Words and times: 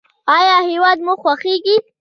ایا 0.37 0.57
هیواد 0.69 0.97
مو 1.05 1.13
خوښیږي؟ 1.21 1.75